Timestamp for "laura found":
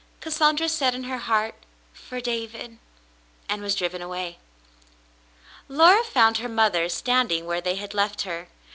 5.67-6.39